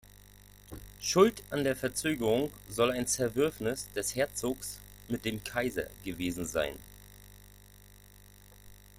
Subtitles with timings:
[0.99, 6.75] Schuld an der Verzögerung soll ein Zerwürfnis des Herzogs mit dem Kaiser gewesen sein.